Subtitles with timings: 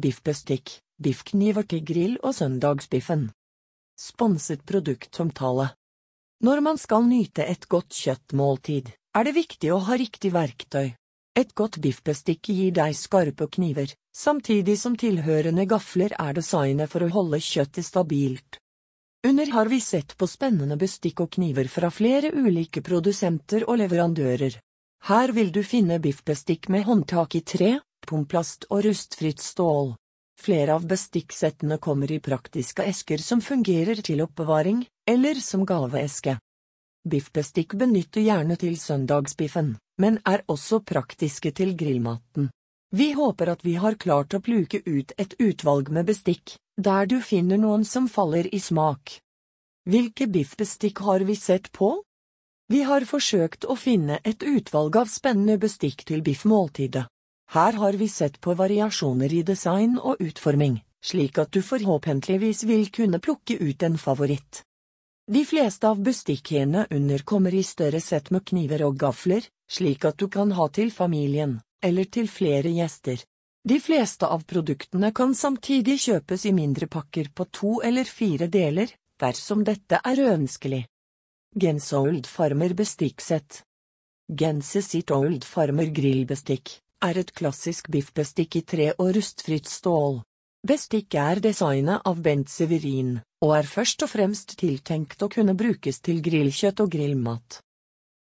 [0.00, 3.28] Biffbestikk, biffkniver til grill og søndagsbiffen.
[4.00, 5.70] Sponset produktomtale.
[6.40, 10.94] Når man skal nyte et godt kjøttmåltid, er det viktig å ha riktig verktøy.
[11.36, 17.12] Et godt biffbestikk gir deg skarpe kniver, samtidig som tilhørende gafler er designet for å
[17.12, 18.58] holde kjøttet stabilt.
[19.26, 24.56] Under har vi sett på spennende bestikk og kniver fra flere ulike produsenter og leverandører.
[25.08, 27.70] Her vil du finne biffbestikk med håndtak i tre,
[28.06, 29.94] pomplast og rustfritt stål.
[30.40, 36.38] Flere av bestikksettene kommer i praktiske esker som fungerer til oppbevaring, eller som gaveeske.
[37.08, 42.48] Biffbestikk benytter gjerne til søndagsbiffen, men er også praktiske til grillmaten.
[42.90, 47.20] Vi håper at vi har klart å pluke ut et utvalg med bestikk, der du
[47.22, 49.20] finner noen som faller i smak.
[49.88, 52.00] Hvilke biffbestikk har vi sett på?
[52.70, 57.06] Vi har forsøkt å finne et utvalg av spennende bestikk til biffmåltidet.
[57.50, 62.84] Her har vi sett på variasjoner i design og utforming, slik at du forhåpentligvis vil
[62.94, 64.60] kunne plukke ut en favoritt.
[65.26, 70.18] De fleste av bestikkene under kommer i større sett med kniver og gafler, slik at
[70.22, 73.18] du kan ha til familien, eller til flere gjester.
[73.66, 78.92] De fleste av produktene kan samtidig kjøpes i mindre pakker på to eller fire deler,
[79.18, 80.84] dersom dette er ønskelig.
[81.58, 83.64] Gensold Farmer bestikksett
[84.30, 90.20] Gense sitt Old Farmer grillbestikk er et klassisk biffbestikk i tre og rustfritt stål.
[90.66, 96.02] Bestikket er designet av Bent Severin, og er først og fremst tiltenkt å kunne brukes
[96.04, 97.60] til grillkjøtt og grillmat.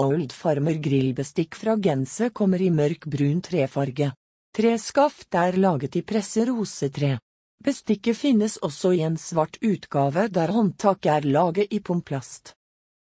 [0.00, 4.14] Old Farmer grillbestikk fra Gense kommer i mørk brun trefarge.
[4.56, 7.18] Treskaft er laget i presse rosetre.
[7.62, 12.54] Bestikket finnes også i en svart utgave der håndtaket er laget i pomplast.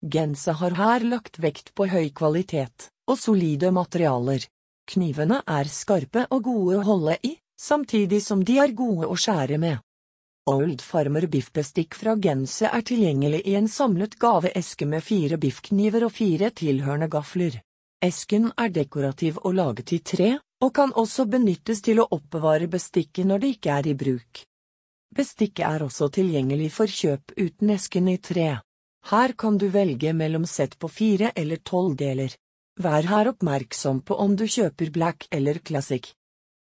[0.03, 4.43] Gense har her lagt vekt på høy kvalitet og solide materialer.
[4.85, 9.57] Knivene er skarpe og gode å holde i, samtidig som de er gode å skjære
[9.61, 9.81] med.
[10.45, 16.13] Old Farmer biffbestikk fra Gense er tilgjengelig i en samlet gaveeske med fire biffkniver og
[16.13, 17.57] fire tilhørende gafler.
[18.05, 23.25] Esken er dekorativ og laget i tre, og kan også benyttes til å oppbevare bestikket
[23.25, 24.43] når det ikke er i bruk.
[25.15, 28.49] Bestikket er også tilgjengelig for kjøp uten esken i tre.
[29.09, 32.33] Her kan du velge mellom sett på fire eller tolv deler.
[32.75, 36.09] Vær her oppmerksom på om du kjøper black eller classic.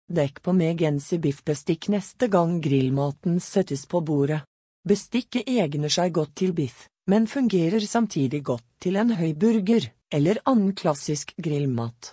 [0.05, 4.43] Dekk på med gensi biffbestikk neste gang grillmaten settes på bordet.
[4.85, 10.37] Bestikket egner seg godt til biff, men fungerer samtidig godt til en høy burger eller
[10.45, 12.11] annen klassisk grillmat.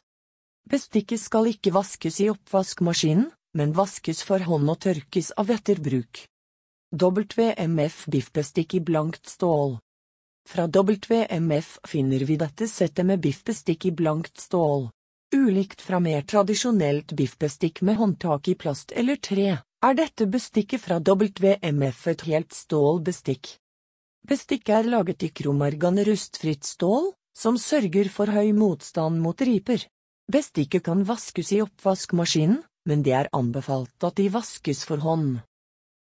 [0.64, 6.24] Bestikket skal ikke vaskes i oppvaskmaskinen, men vaskes for hånd og tørkes av etter bruk.
[6.96, 9.76] WMF biffbestikk i blankt stål.
[10.48, 14.88] Fra WMF finner vi dette settet med biffbestikk i blankt stål.
[15.34, 19.46] Ulikt fra mer tradisjonelt biffbestikk med håndtak i plast eller tre,
[19.82, 23.54] er dette bestikket fra WMF et helt stålbestikk.
[24.28, 29.88] Bestikket er laget i kromargan rustfritt stål, som sørger for høy motstand mot riper.
[30.30, 35.40] Bestikket kan vaskes i oppvaskmaskinen, men det er anbefalt at de vaskes for hånd.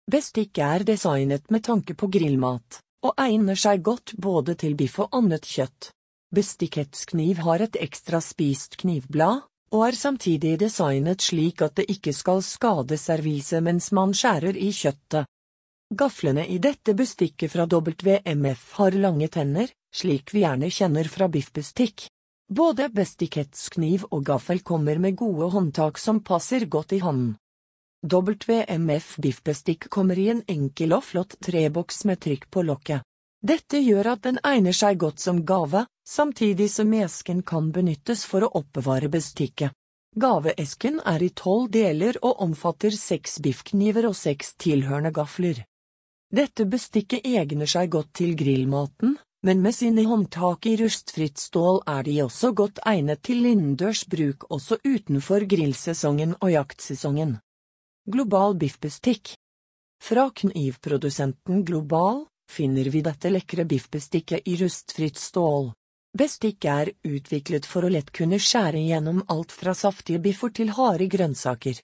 [0.09, 5.15] Bestikket er designet med tanke på grillmat og egner seg godt både til biff og
[5.15, 5.91] annet kjøtt.
[6.35, 9.41] Bestikkhetskniv har et ekstra spist knivblad,
[9.73, 14.71] og er samtidig designet slik at det ikke skal skade serviset mens man skjærer i
[14.73, 15.29] kjøttet.
[15.89, 22.05] Gaflene i dette bestikket fra WMF har lange tenner, slik vi gjerne kjenner fra biffbestikk.
[22.49, 27.35] Både bestikkhetskniv og gaffel kommer med gode håndtak som passer godt i hånden.
[28.03, 33.03] WMF biffbestikk kommer i en enkel og flott treboks med trykk på lokket.
[33.43, 38.43] Dette gjør at den egner seg godt som gave, samtidig som esken kan benyttes for
[38.43, 39.75] å oppbevare bestikket.
[40.15, 45.65] Gaveesken er i tolv deler og omfatter seks biffkniver og seks tilhørende gafler.
[46.31, 52.07] Dette bestikket egner seg godt til grillmaten, men med sine håndtak i rustfritt stål er
[52.07, 57.37] de også godt egnet til innendørs bruk også utenfor grillsesongen og jaktsesongen.
[58.11, 59.33] Global biffbestikk
[60.03, 65.67] Fra knivprodusenten Global finner vi dette lekre biffbestikket i rustfritt stål.
[66.17, 71.05] Bestikk er utviklet for å lett kunne skjære gjennom alt fra saftige biffer til harde
[71.05, 71.83] grønnsaker.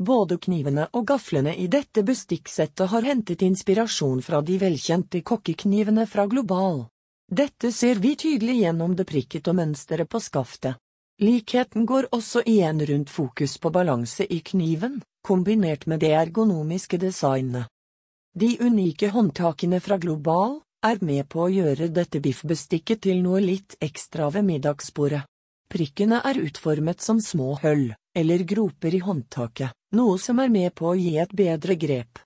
[0.00, 6.24] Både knivene og gaflene i dette bestikksettet har hentet inspirasjon fra de velkjente kokkeknivene fra
[6.24, 6.86] Global.
[7.28, 10.80] Dette ser vi tydelig gjennom det prikket og mønsteret på skaftet.
[11.20, 17.66] Likheten går også igjen rundt fokus på balanse i kniven, kombinert med det ergonomiske designet.
[18.34, 23.76] De unike håndtakene fra Global er med på å gjøre dette biffbestikket til noe litt
[23.82, 25.24] ekstra ved middagsbordet.
[25.70, 30.88] Prikkene er utformet som små høll, eller groper i håndtaket, noe som er med på
[30.90, 32.18] å gi et bedre grep.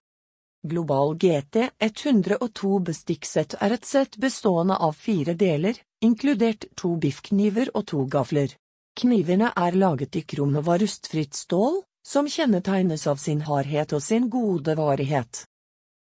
[0.65, 7.85] Global GT 102 bestikksett er et sett bestående av fire deler, inkludert to biffkniver og
[7.91, 8.55] to gafler.
[8.97, 14.29] Knivene er laget i krom og rustfritt stål, som kjennetegnes av sin hardhet og sin
[14.31, 15.45] gode varighet.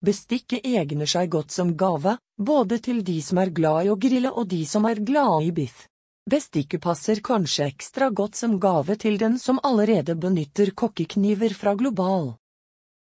[0.06, 4.32] Bestikket egner seg godt som gave, både til de som er glad i å grille
[4.32, 5.86] og de som er glad i biff.
[6.30, 12.36] Bestikket passer kanskje ekstra godt som gave til den som allerede benytter kokkekniver fra Global.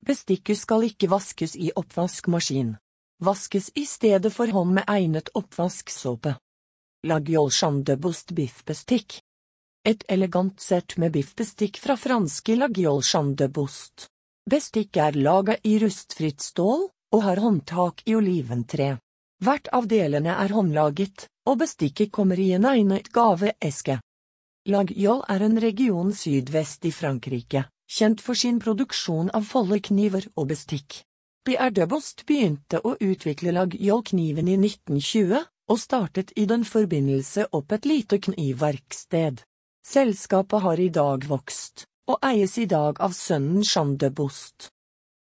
[0.04, 2.76] Bestikket skal ikke vaskes i oppvaskmaskin.
[3.24, 6.36] Vaskes i stedet for hånd med egnet oppvasksåpe.
[7.08, 9.22] Lagiol Chandebost biffbestikk.
[9.86, 14.08] Et elegant sett med biffbestikk fra franske Lagiol Chandebost.
[14.50, 18.98] Bestikk er laget i rustfritt stål, og har håndtak i oliventre.
[19.44, 24.00] Hvert av delene er håndlaget, og bestikket kommer i en egnet gaveeske.
[24.72, 31.02] Lagiol er en region sydvest i Frankrike kjent for sin produksjon av foldekniver og bestikk.
[31.44, 37.72] Pierre de Bost begynte å utvikle lagjolkniven i 1920, og startet i den forbindelse opp
[37.76, 39.44] et lite knivverksted.
[39.86, 44.70] Selskapet har i dag vokst, og eies i dag av sønnen Jean de Bost.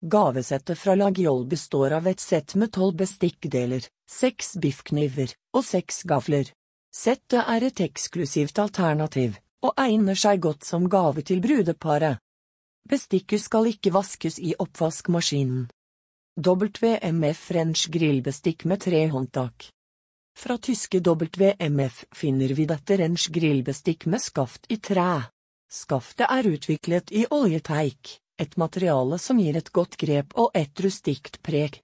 [0.02, 6.52] Gavesettet fra Lagiol består av et sett med tolv bestikkdeler, seks biffkniver og seks gafler.
[6.92, 12.20] Settet er et eksklusivt alternativ, og egner seg godt som gave til brudeparet.
[12.90, 15.70] Bestikket skal ikke vaskes i oppvaskmaskinen.
[16.42, 19.70] WMF French grillbestikk med trehåndtak.
[20.38, 25.24] Fra tyske WMF finner vi dette Rench grillbestikk med skaft i tre.
[25.72, 31.42] Skaftet er utviklet i oljeteik, et materiale som gir et godt grep og et rustikt
[31.46, 31.80] preg.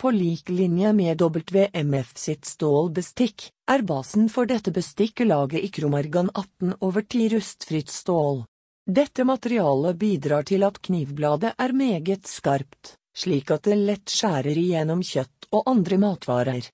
[0.00, 6.28] På lik linje med WMF sitt stålbestikk, er basen for dette bestikket laget i kromargan
[6.34, 8.42] 18 over 10 rustfritt stål.
[8.84, 15.00] Dette materialet bidrar til at knivbladet er meget skarpt, slik at det lett skjærer igjennom
[15.00, 16.66] kjøtt og andre matvarer.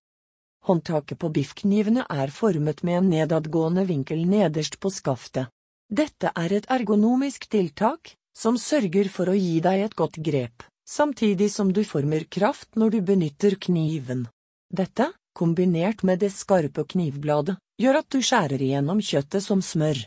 [0.68, 5.48] Håndtaket på biffknivene er formet med en nedadgående vinkel nederst på skaftet.
[5.90, 11.50] Dette er et ergonomisk tiltak, som sørger for å gi deg et godt grep, samtidig
[11.50, 14.28] som du former kraft når du benytter kniven.
[14.70, 20.04] Dette, kombinert med det skarpe knivbladet, gjør at du skjærer igjennom kjøttet som smør.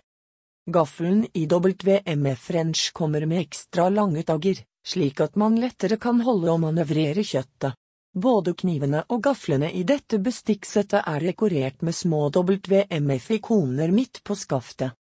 [0.71, 6.53] Gaffelen i WMF French kommer med ekstra lange tagger, slik at man lettere kan holde
[6.53, 7.75] og manøvrere kjøttet.
[8.13, 14.93] Både knivene og gaflene i dette bestikksettet er dekorert med små WMF-ikoner midt på skaftet.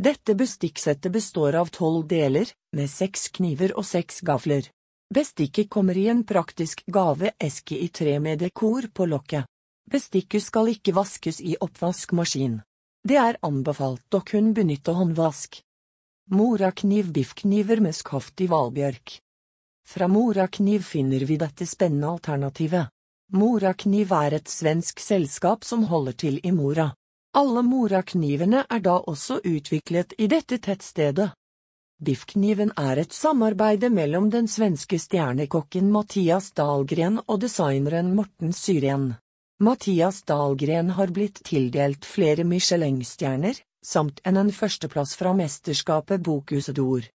[0.00, 4.66] Dette bestikksettet består av tolv deler, med seks kniver og seks gafler.
[5.14, 9.46] Bestikket kommer i en praktisk gaveeske i tre med dekor på lokket.
[9.90, 12.60] Bestikket skal ikke vaskes i oppvaskmaskin.
[13.06, 15.62] Det er anbefalt å kun benytte håndvask.
[16.30, 19.18] Morakniv biffkniver med skaft i valbjørk.
[19.90, 22.92] Fra Morakniv finner vi dette spennende alternativet.
[23.34, 26.92] Morakniv er et svensk selskap som holder til i Mora.
[27.34, 31.32] Alle Moraknivene er da også utviklet i dette tettstedet.
[31.98, 39.16] Biffkniven er et samarbeide mellom den svenske stjernekokken Mathias Dahlgren og designeren Morten Syrien.
[39.58, 47.10] Mathias Dahlgren har blitt tildelt flere Michelin-stjerner, samt en en førsteplass fra mesterskapet Bocuse d'Or.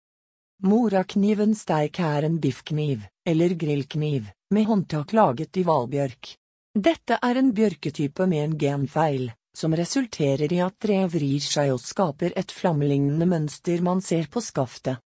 [0.65, 6.31] Morakniven steik er en biffkniv, eller grillkniv, med håndtak laget i valbjørk.
[6.87, 11.83] Dette er en bjørketype med en genfeil, som resulterer i at treet vrir seg og
[11.85, 15.05] skaper et flammelignende mønster man ser på skaftet.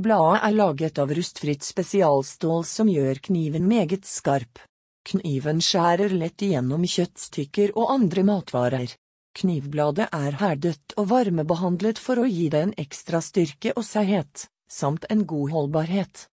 [0.00, 4.64] Bladet er laget av rustfritt spesialstål som gjør kniven meget skarp.
[5.12, 8.96] Kniven skjærer lett igjennom kjøttstykker og andre matvarer.
[9.36, 15.04] Knivbladet er herdet og varmebehandlet for å gi det en ekstra styrke og seighet, samt
[15.10, 16.28] en god holdbarhet.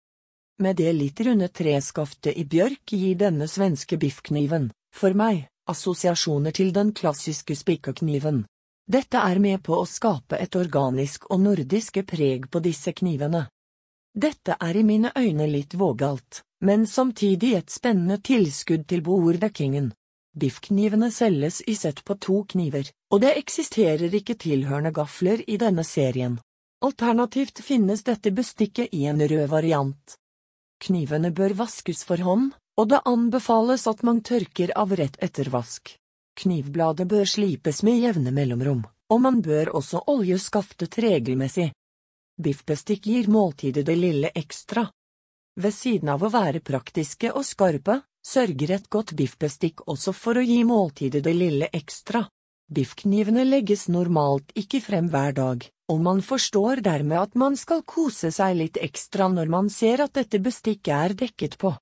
[0.61, 6.73] Med det litt runde treskaftet i bjørk gir denne svenske biffkniven, for meg, assosiasjoner til
[6.73, 8.43] den klassiske spikkekniven.
[8.91, 13.47] Dette er med på å skape et organisk og nordiske preg på disse knivene.
[14.13, 19.93] Dette er i mine øyne litt vågalt, men samtidig et spennende tilskudd til borddekkingen.
[20.37, 25.83] Biffknivene selges i sett på to kniver, og det eksisterer ikke tilhørende gafler i denne
[25.87, 26.37] serien.
[26.81, 30.15] Alternativt finnes dette bestikket i en rød variant.
[30.81, 35.93] Knivene bør vaskes for hånd, og det anbefales at man tørker av rett etter vask.
[36.41, 38.81] Knivbladet bør slipes med jevne mellomrom,
[39.13, 41.69] og man bør også olje skaftet regelmessig.
[42.41, 44.87] Biffbestikk gir måltidet det lille ekstra,
[45.55, 50.45] ved siden av å være praktiske og skarpe, sørger et godt biffbestikk også for å
[50.45, 52.23] gi måltidet det lille ekstra.
[52.71, 58.29] Biffknivene legges normalt ikke frem hver dag, og man forstår dermed at man skal kose
[58.31, 61.73] seg litt ekstra når man ser at dette bestikket er dekket på.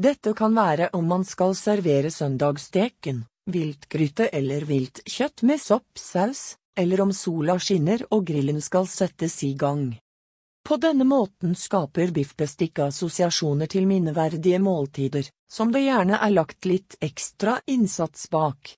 [0.00, 3.20] Dette kan være om man skal servere søndagssteken,
[3.52, 9.92] viltgryte eller viltkjøtt med soppsaus, eller om sola skinner og grillen skal settes i gang.
[10.64, 16.96] På denne måten skaper biffbestikk assosiasjoner til minneverdige måltider, som det gjerne er lagt litt
[17.04, 18.72] ekstra innsats bak.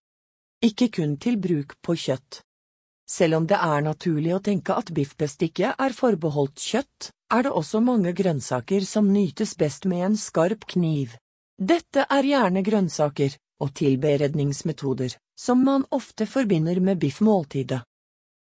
[0.64, 2.40] Ikke kun til bruk på kjøtt.
[3.06, 7.80] Selv om det er naturlig å tenke at biffbestikket er forbeholdt kjøtt, er det også
[7.80, 11.14] mange grønnsaker som nytes best med en skarp kniv.
[11.58, 17.82] Dette er gjerne grønnsaker og tilberedningsmetoder som man ofte forbinder med biffmåltidet.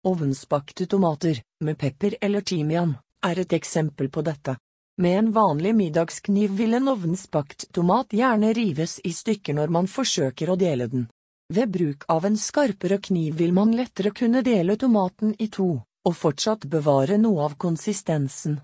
[0.04, 4.58] Ovnsbakte tomater med pepper eller timian er et eksempel på dette.
[4.98, 10.50] Med en vanlig middagskniv vil en ovnsbakt tomat gjerne rives i stykker når man forsøker
[10.50, 11.08] å dele den.
[11.52, 16.14] Ved bruk av en skarpere kniv vil man lettere kunne dele tomaten i to, og
[16.16, 18.62] fortsatt bevare noe av konsistensen.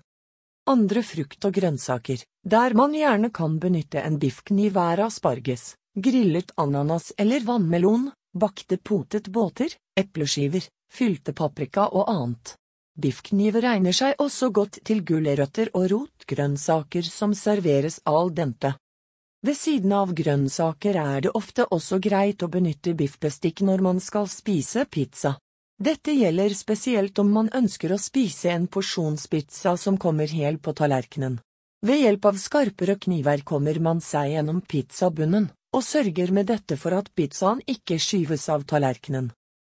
[0.72, 7.10] Andre frukt og grønnsaker, der man gjerne kan benytte en biffkniv er asparges, grillet ananas
[7.18, 12.56] eller vannmelon, bakte potet båter, epleskiver, fylte paprika og annet.
[12.96, 18.78] Biffkniver regner seg også godt til gulrøtter og rotgrønnsaker som serveres al dente.
[19.46, 24.26] Ved siden av grønnsaker er det ofte også greit å benytte biffbestikk når man skal
[24.26, 25.36] spise pizza.
[25.78, 31.38] Dette gjelder spesielt om man ønsker å spise en porsjonspizza som kommer hel på tallerkenen.
[31.86, 36.98] Ved hjelp av skarpere kniver kommer man seg gjennom pizzabunnen, og sørger med dette for
[36.98, 39.30] at pizzaen ikke skyves av tallerkenen.